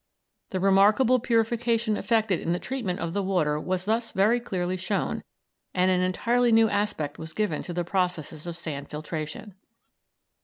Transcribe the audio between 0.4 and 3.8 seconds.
The remarkable purification effected in the treatment of the water